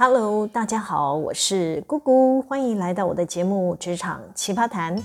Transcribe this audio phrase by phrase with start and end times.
[0.00, 4.96] Hello，大家好，我是姑姑，欢迎来到我的节目《职场奇葩谈》。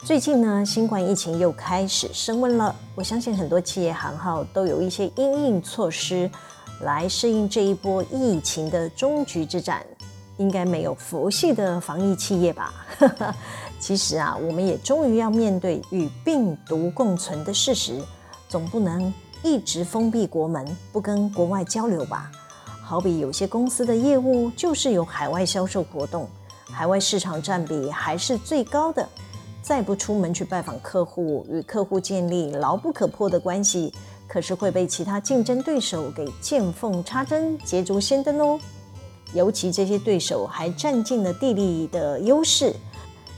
[0.00, 6.28] 最近呢，新冠疫情又开始升温了，我相信很多企业行号都有一些因应措施
[6.80, 9.86] 来适应这一波疫情的终局之战。
[10.38, 12.74] 应该没有佛系的防疫企业吧？
[13.78, 18.02] 其实啊，我们也终于要面对与病毒共存的事实，
[18.48, 22.32] 总不能一直封闭国门，不跟国外交流吧？
[22.86, 26.28] 好比有些公司的业务就是有海外销售活动，
[26.70, 29.08] 海外市场占比还是最高的。
[29.62, 33.90] 再不出门去拜访客户，与客户建立牢不可破的关系，
[34.28, 38.60] 可是会被其他竞争对手给见缝插针、捷足先登哦。
[39.32, 42.76] 尤其这些对手还占尽了地利的优势，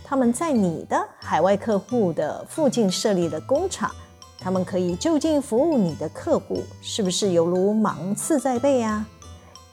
[0.05, 3.92] 他们在你的海外客户的附近设立了工厂，
[4.41, 9.06] 他们可以就近服务你的客户，是不是犹如芒刺在背啊？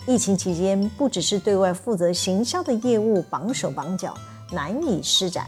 [0.05, 4.13] 疫情期间，不只是对外负责行销的业务绑手绑脚，
[4.51, 5.45] 难以施展；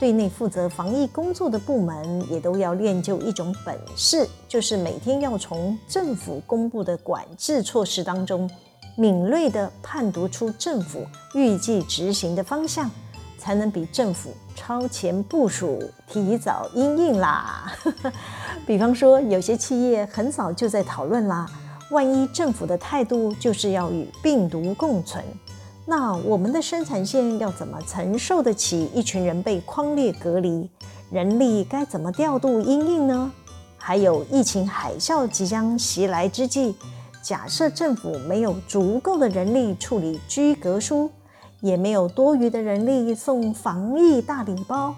[0.00, 8.48] 对内负责防疫工作的部门，也都要练就一种本事，就是每天要从政府公布的管制措施当中，
[8.96, 12.90] 敏锐地判读出政府预计执行的方向，
[13.38, 17.76] 才能比政府超前部署、提早应应啦。
[18.66, 21.46] 比方说，有些企业很早就在讨论啦。
[21.90, 25.24] 万一政府的态度就是要与病毒共存，
[25.86, 30.68] 那我们的生产线要怎么承受得起一群人被框列隔离？
[31.10, 33.32] 人力该怎么调度因应呢？
[33.78, 36.74] 还有疫情海啸即将袭来之际，
[37.22, 41.10] 假设政府没有足够的人力处理居隔书，
[41.60, 44.94] 也没有多余的人力送防疫大礼包，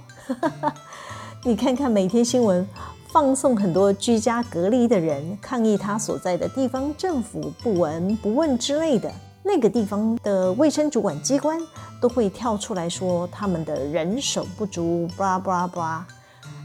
[1.44, 2.66] 你看看每天新闻。
[3.12, 9.10] 放送很多居家隔离的人，抗议他所在的地方政府不闻不问之类的，
[9.42, 11.58] 那个地方的卫生主管机关
[12.00, 16.06] 都会跳出来说他们的人手不足，巴拉巴拉巴拉。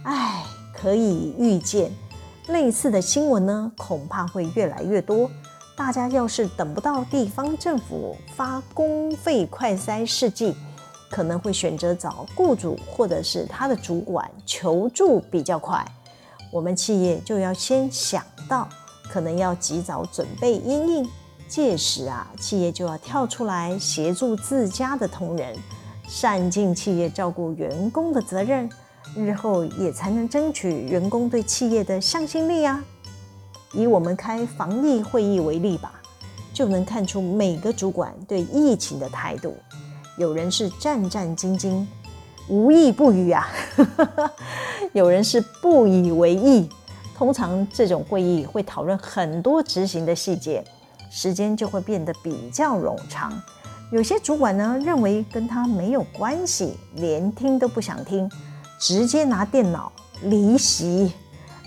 [0.03, 1.91] 唉，可以预见，
[2.49, 5.27] 类似的新闻呢，恐怕会越来越多。
[5.75, 10.55] 大家要是等不到地方政府发公费快筛试剂，
[11.09, 15.83] 可能会选择找雇主或者是他的主管求助比较快。
[16.55, 18.69] 我们企业就要先想到，
[19.11, 21.09] 可能要及早准备因应，
[21.49, 25.53] 届时啊，企业就要跳出来协助自家的同仁，
[26.07, 28.69] 善尽企业照顾员工的责任，
[29.17, 32.81] 日后也才能争取员工对企业的向心力啊。
[33.73, 36.01] 以我们开防疫会议为例吧，
[36.53, 39.57] 就能看出每个主管对疫情的态度，
[40.17, 41.85] 有人是战战兢兢。
[42.47, 43.47] 无意不语啊，
[44.93, 46.69] 有人是不以为意。
[47.17, 50.63] 通常这种会议会讨论很多执行的细节，
[51.09, 53.31] 时间就会变得比较冗长。
[53.91, 58.29] 有些主管呢，认为跟他没有关系，连听都不想听，
[58.77, 59.91] 直接拿电脑
[60.23, 61.13] 离席，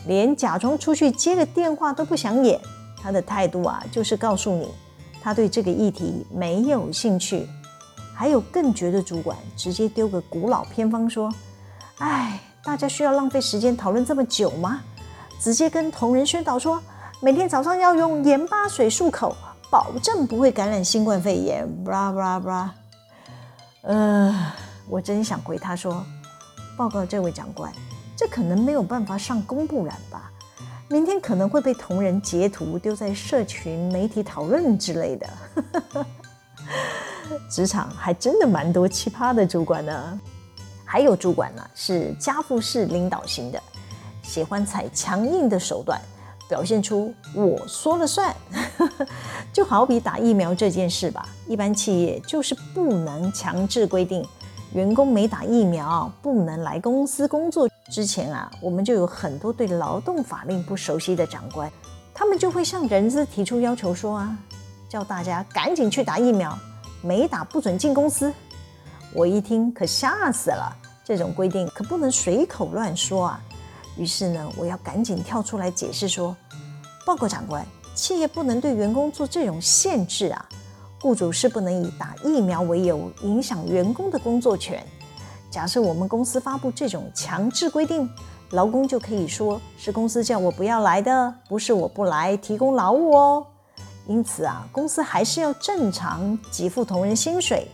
[0.07, 2.61] 连假装出去接个电话都不想演。
[3.01, 4.69] 他的态度啊，就是告诉你，
[5.23, 7.49] 他对这个议题没有兴趣。
[8.19, 11.33] 还有更绝的主管，直接丢个古老偏方说
[11.99, 14.81] ：“哎，大家需要浪费时间讨论这么久吗？”
[15.41, 16.83] 直接跟同仁宣导说
[17.23, 19.37] ：“每天早上要用盐巴水漱口，
[19.71, 22.75] 保证不会感染新冠肺炎。”布拉布拉布拉。
[23.83, 24.53] 呃，
[24.89, 26.05] 我真想回他说
[26.77, 27.73] ：“报告这位长官，
[28.17, 30.29] 这可能没有办法上公布栏吧？
[30.89, 35.29] 明天可能会被同仁截图丢在社群媒体讨论之类的。”
[37.49, 40.21] 职场还真的蛮多奇葩的主管呢，
[40.85, 43.63] 还有主管呢是家父式领导型的，
[44.23, 46.01] 喜欢采强硬的手段，
[46.49, 48.35] 表现出我说了算。
[49.53, 54.25] 就好比打疫苗这件事吧，一般企业就是不能强制规定
[54.73, 57.69] 员工没打疫苗不能来公司工作。
[57.91, 61.71] 之前啊，我们就有很多对劳动法令不熟悉的长官，
[62.15, 64.37] 他们就会向人资提出要求说啊，
[64.89, 66.57] 叫大家赶紧去打疫苗。
[67.03, 68.33] 没打不准进公司，
[69.15, 70.77] 我一听可吓死了。
[71.05, 73.41] 这种规定可不能随口乱说啊。
[73.97, 76.37] 于是呢，我要赶紧跳出来解释说：
[77.07, 80.49] 报告长官，企业不能对员工做这种限制啊。
[81.01, 84.85] 雇主是不能以打疫苗为由影响员工的工作权。
[85.51, 88.09] 假设我们公司发布这种强制规定，
[88.51, 93.47] 劳工就可以说是公司叫我不要来的，不是我不来提供劳务哦。
[94.09, 97.69] 因此啊，公司还是要正常给付同仁薪水。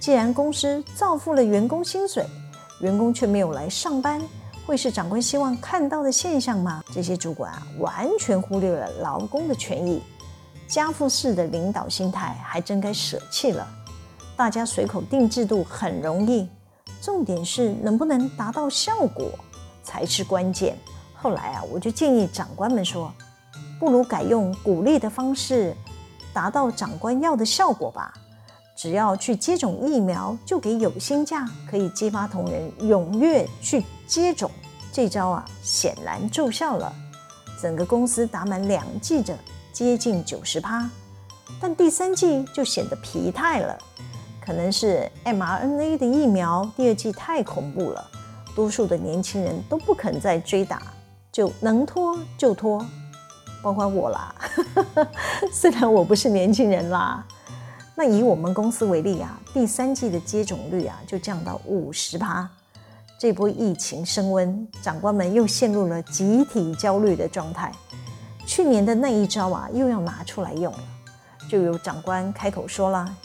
[0.00, 2.26] 既然公司照付了员工薪水，
[2.80, 4.20] 员工却没有来上班，
[4.66, 6.82] 会是长官希望看到的现象吗？
[6.92, 10.02] 这些主管啊，完全忽略了劳工的权益。
[10.66, 13.68] 家父式的领导心态还真该舍弃了。
[14.36, 16.48] 大家随口定制度很容易，
[17.00, 19.30] 重点是能不能达到效果
[19.82, 20.76] 才是关键。
[21.14, 23.12] 后来啊，我就建议长官们说，
[23.78, 25.74] 不如改用鼓励的方式，
[26.32, 28.12] 达到长官要的效果吧。
[28.76, 34.50] 只要去接种疫苗，就给有薪假，可以激发同仁踊跃去接种。
[34.92, 36.92] 这招啊，显然奏效了。
[37.60, 39.34] 整个公司打满两剂者
[39.72, 40.90] 接近九十趴，
[41.60, 43.78] 但第三剂就显得疲态了。
[44.40, 48.04] 可能是 mRNA 的疫苗第二剂太恐怖了，
[48.54, 50.82] 多数的年轻人都不肯再追打，
[51.32, 52.84] 就能拖就拖，
[53.64, 54.34] 包括我啦。
[55.50, 57.24] 虽然我不是年轻人啦。
[57.96, 62.46] 那以我们公司为例啊，第三季的接种率啊就降到五十趴。
[63.18, 67.72] 这波疫情升温，长官们又陷入了集体焦虑的状态。
[68.44, 70.78] 去年的那一招啊，又要拿出来用了。
[71.48, 73.16] 就有长官开口说了，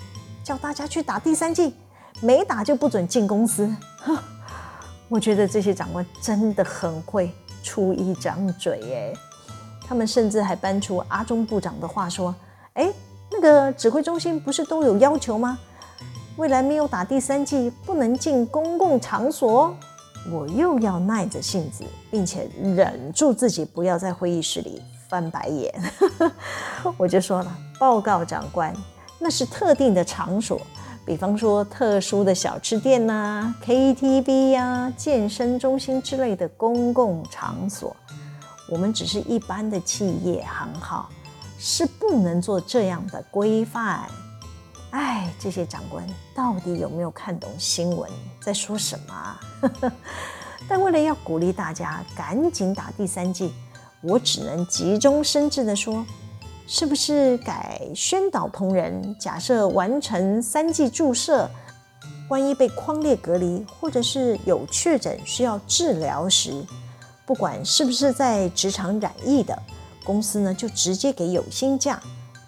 [0.42, 1.76] 叫大家去打第三剂，
[2.22, 3.70] 没打就不准进公司。
[5.10, 7.32] 我觉得这些长官真的很会
[7.64, 9.18] 出一张嘴耶。
[9.90, 12.34] 他们甚至还搬出阿中部长的话说
[12.76, 12.88] ：“哎。”
[13.32, 15.60] 那个指挥中心不是都有要求吗？
[16.38, 19.72] 未来没有打第三剂，不能进公共场所。
[20.32, 25.72] 我又要耐着性子，并且忍住自己不要在会议室里翻白眼。
[26.98, 28.74] 我就说了，报告长官，
[29.20, 30.60] 那是特定的场所，
[31.06, 37.96] 比方说特殊的小吃店呐、KTV 呀、健身中心之类的公共场所。
[38.70, 41.10] 我们只是一般的企业行号。
[41.62, 44.10] 是不能做这样的规范。
[44.92, 48.10] 哎，这些长官到底有没有看懂新闻
[48.42, 49.92] 在说什么？
[50.70, 53.54] 但为了要鼓励大家赶紧打第三剂，
[54.00, 56.06] 我只能急中生智地说：
[56.66, 59.14] 是不是改宣导同仁？
[59.20, 61.50] 假设完成三剂注射，
[62.30, 66.66] 万一被框列隔离，或者是有确诊需要治疗时，
[67.30, 69.56] 不管是不是在职场染疫的。
[70.04, 72.02] 公司呢就直接给有薪假，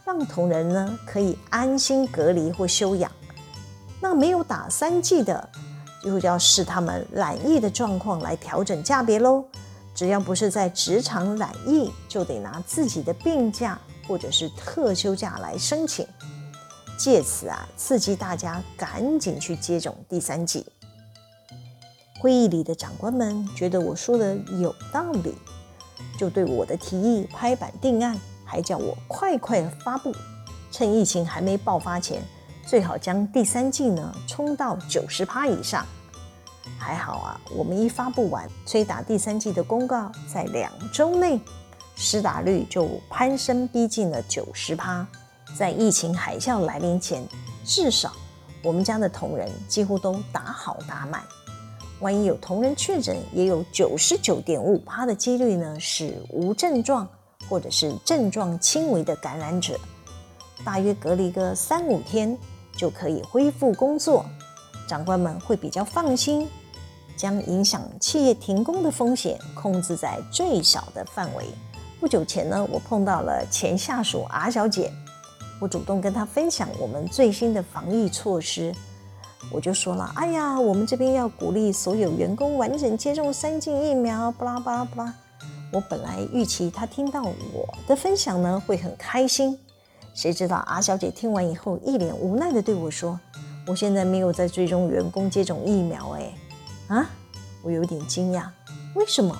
[0.03, 3.11] 让同仁呢可以安心隔离或休养。
[3.99, 5.47] 那没有打三剂的，
[6.03, 9.45] 就要视他们染疫的状况来调整价别喽。
[9.93, 16.07] 只要不是在职场染疫，就得拿自己的病假或者是特休假来申请。
[16.97, 20.65] 借此啊，刺激大家赶紧去接种第三剂。
[22.21, 25.33] 会议里的长官们觉得我说的有道理。
[26.19, 28.15] 就对我的提议拍板定案，
[28.45, 30.13] 还叫我快快发布，
[30.69, 32.21] 趁疫情还没爆发前，
[32.63, 35.83] 最好将第三季呢冲到九十趴以上。
[36.77, 41.41] 还好啊，我们一发布完催打第三季的公告，在两周内
[41.95, 45.07] 施打率就攀升，逼近了九十趴。
[45.57, 47.27] 在疫情海啸来临前，
[47.65, 48.11] 至少
[48.61, 51.23] 我们家的同仁几乎都打好打满。
[52.01, 57.07] 万一有同仁确诊，也有九十九点五趴的几率呢，是无症状
[57.47, 59.79] 或者是症状轻微的感染者，
[60.65, 62.35] 大约隔离个三五天
[62.75, 64.25] 就可以恢复工作，
[64.87, 66.47] 长官们会比较放心，
[67.15, 71.45] 将影响企业停工的风险控制在最小的范围。
[71.99, 74.91] 不久前呢，我碰到了前下属 R 小姐，
[75.59, 78.73] 我主动跟她分享我们最新的防疫措施。
[79.51, 85.13] 我就说了，哎呀，我们这边要鼓励所有员工完整接种三剂疫苗，巴拉巴拉巴拉。
[85.73, 89.57] 我本来预期他听到我的分享呢会很开心，
[90.13, 93.19] 谁知道阿小姐听完以后一脸无奈地对我说
[93.67, 96.33] ：“我现在没有在追踪员工接种疫苗。”哎，
[96.87, 97.09] 啊，
[97.61, 98.45] 我有点惊讶，
[98.95, 99.37] 为什么？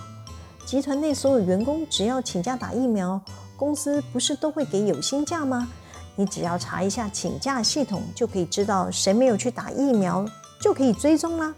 [0.66, 3.20] 集团内所有员工只要请假打疫苗，
[3.58, 5.70] 公司不是都会给有薪假吗？
[6.16, 10.26] 你只要查一下请假系统，就可以知道谁没有去打疫苗，
[10.60, 11.54] 就可以追踪啦，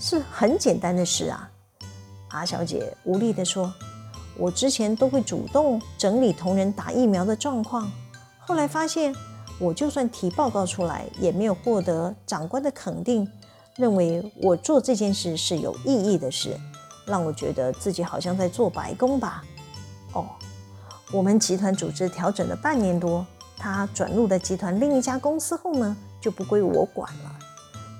[0.00, 1.50] 是很简单的事啊。
[2.28, 3.72] 阿小姐无力地说
[4.38, 7.90] ：“我之前都会主动整理同仁打疫苗的状况，
[8.38, 9.14] 后来发现，
[9.58, 13.28] 我就算提报告出来，也没有获得长官的肯定，
[13.76, 16.56] 认为我做这件事是有意义的事，
[17.06, 19.42] 让我觉得自己好像在做白工吧。”
[20.14, 20.26] 哦，
[21.10, 23.26] 我们集团组织调整了半年多。
[23.58, 27.38] 他转入的集团另一家公司后呢，就不归我管了。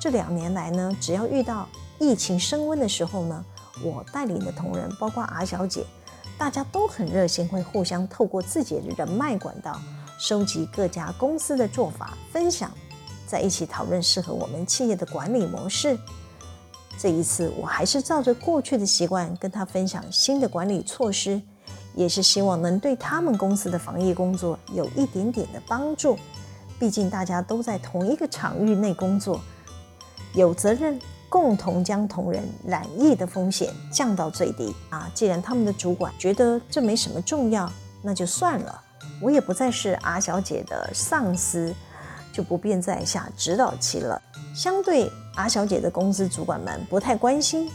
[0.00, 3.44] 这两年来呢，只要遇到疫情升温的时候呢，
[3.82, 5.84] 我带领的同仁，包括 R 小姐，
[6.38, 9.80] 大家都很热心，会互相透过自己的人脉管道，
[10.18, 12.70] 收集各家公司的做法，分享，
[13.26, 15.98] 在一起讨论适合我们企业的管理模式。
[16.96, 21.42] 这一次，我还是照着过去的习惯，跟他分享新的管理措施。
[21.98, 26.16] 也是希望能对他们公司的防疫工作有一点点的帮助。
[26.78, 29.40] 毕竟大家都在同一个场域内工作，
[30.32, 30.96] 有责任
[31.28, 35.10] 共同将同仁染疫的风险降到最低啊！
[35.12, 37.68] 既然他们的主管觉得这没什么重要，
[38.00, 38.80] 那就算了，
[39.20, 41.74] 我也不再是阿小姐的上司，
[42.32, 44.22] 就不便再下指导棋了。
[44.54, 47.68] 相对阿小姐的公司主管们不太关心，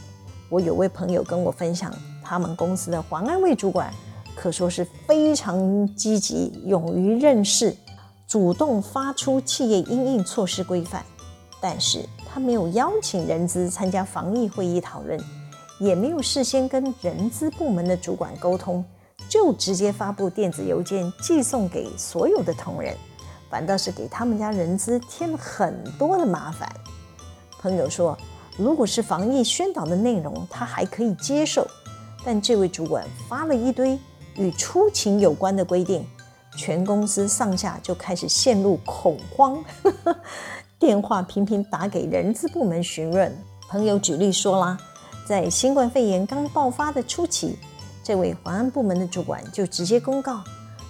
[0.47, 3.93] 我有位朋友跟我分享，他们公司的黄安卫主管
[4.35, 7.75] 可说是非常积极，勇于认事。
[8.25, 11.05] 主动发出企业应应措施规范，
[11.61, 15.19] 但是他没有邀请人资参加防疫会议讨论，
[15.79, 18.83] 也没有事先跟人资部门的主管沟通，
[19.29, 22.95] 就直接发布电子邮件寄送给所有的同仁，
[23.51, 26.67] 反倒是给他们家人资添了很多的麻烦。
[27.59, 28.17] 朋友说，
[28.57, 31.67] 如果是防疫宣导的内容，他还可以接受，
[32.25, 33.99] 但这位主管发了一堆
[34.35, 36.05] 与出勤有关的规定。
[36.55, 39.63] 全公司上下就开始陷入恐慌，
[40.77, 43.35] 电话频频打给人资部门询问。
[43.67, 44.77] 朋友举例说啦，
[45.25, 47.57] 在新冠肺炎刚爆发的初期，
[48.03, 50.43] 这位环安部门的主管就直接公告，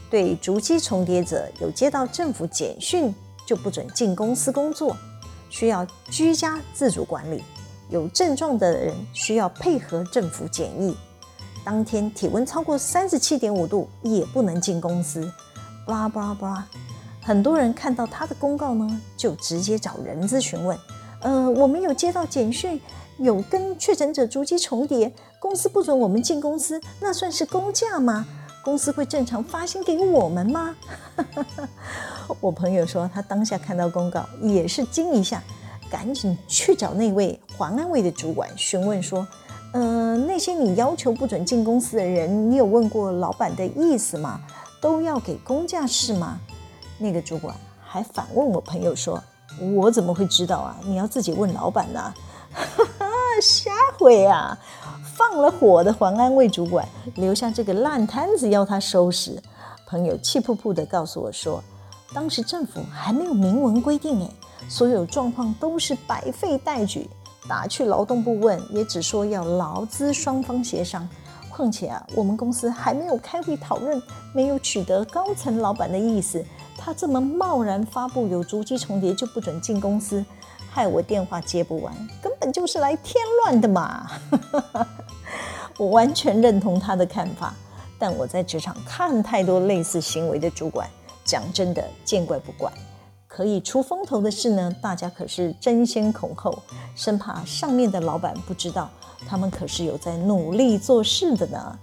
[0.09, 4.93] 对足迹重叠者有接到政府简讯就不准进公司工作，
[5.49, 7.41] 需要居家自主管理，
[7.89, 10.93] 有症状的人需要配合政府检疫，
[11.63, 15.31] 当天体温超过三十七点五度也不能进公司。
[15.85, 16.67] 巴拉巴拉巴拉，
[17.21, 20.77] 很多人看到他的公告呢，就直接找人资询问。
[21.21, 22.79] 呃，我们有接到简讯，
[23.17, 28.25] 有跟确诊者足迹重叠，公司不准我们进公司，那算是公假吗？
[28.63, 30.75] 公司会正常发薪给我们吗？
[32.39, 35.43] 我朋友说，他当下看到公告也是惊一下，
[35.89, 39.27] 赶紧去找那位环安卫的主管询问说，
[39.73, 44.39] 呃，那些你要求不准进公司的人，你有问过老板的意思吗？
[44.79, 46.39] 都要给公价是吗？
[46.99, 49.21] 那个主管还反问我朋友说
[49.75, 50.77] ：“我怎么会知道啊？
[50.85, 52.13] 你要自己问老板呐！”
[52.53, 53.05] 哈哈，
[53.41, 54.57] 瞎回啊！
[55.17, 59.41] 放了火的黄安卫主管留下这个烂摊子要他收拾。
[59.87, 61.63] 朋友气噗噗地告诉我说
[62.13, 64.31] ：“当时政府还没有明文规定，诶，
[64.69, 67.09] 所有状况都是百废待举。
[67.47, 71.07] 打去劳动部问，也只说要劳资双方协商。”
[71.55, 74.01] 况且啊，我们公司还没有开会讨论，
[74.33, 76.43] 没有取得高层老板的意思，
[76.75, 80.25] 他这么贸然发布有足迹重叠就不准进公司，
[80.71, 84.09] 害我电话接不完，根本就是来添乱的嘛！
[85.77, 87.53] 我完全认同他的看法，
[87.99, 90.89] 但我在职场看太多类似行为的主管，
[91.23, 92.71] 讲真的见怪不怪。
[93.35, 96.55] 可以出风头的事呢，大家可是争先恐后，
[96.95, 98.87] 生怕上面的老板不知道。
[99.27, 101.79] 他们可是有在努力做事的呢。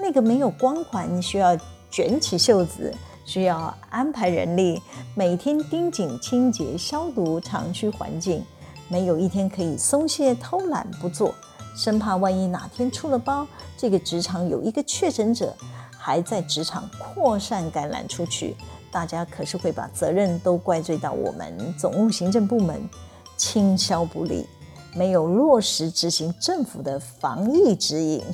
[0.00, 1.56] 那个没有光环，需要
[1.92, 2.92] 卷起袖子，
[3.24, 4.82] 需要安排人力，
[5.14, 8.44] 每天盯紧清洁消毒厂区环境，
[8.88, 11.32] 没有一天可以松懈偷懒不做，
[11.76, 15.54] 生怕万一哪天出了包，这个职场有一个确诊者，
[15.96, 18.56] 还在职场扩散感染出去，
[18.90, 22.88] 大家可是会把责任都怪罪到我们总务行政部门，
[23.36, 24.46] 倾销不力。
[24.92, 28.24] 没有落实执行政府的防疫指引，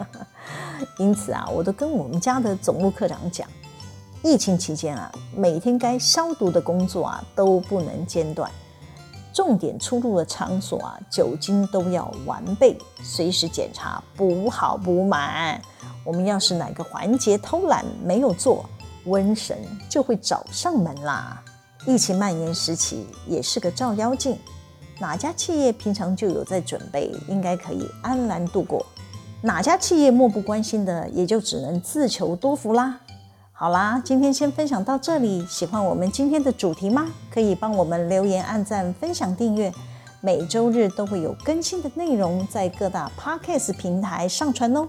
[0.96, 3.46] 因此啊，我都跟我们家的总务科长讲，
[4.22, 8.50] 疫情期间啊，每天该消毒的工作啊都不能间断，
[9.30, 15.60] 重点出入的场所啊，酒精都要完备，随时检查，补好补满。
[16.02, 18.64] 我们要是哪个环节偷懒没有做，
[19.06, 19.56] 瘟神
[19.88, 21.42] 就会找上门啦。
[21.86, 24.38] 疫情蔓延时期也是个照妖镜。
[24.98, 28.84] 哪家企业平常就有在准备，应该可以安然度过；
[29.42, 33.00] 哪家企业漠不关心的，也就只能自求多福啦。
[33.52, 35.44] 好啦，今天先分享到这里。
[35.46, 37.06] 喜欢我们今天的主题吗？
[37.30, 39.72] 可以帮我们留言、按赞、分享、订阅。
[40.20, 44.88] 每周日都会有更新的内容在各大 Podcast 平台上传哦，